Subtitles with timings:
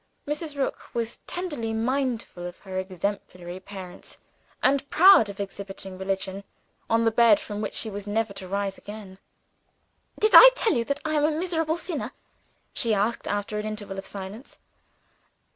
[0.27, 0.57] Mrs.
[0.57, 4.17] Rook was tenderly mindful of her exemplary parents,
[4.63, 6.43] and proud of exhibiting religion,
[6.89, 9.19] on the bed from which she was never to rise again.
[10.19, 12.13] "Did I tell you that I am a miserable sinner?"
[12.73, 14.57] she asked, after an interval of silence.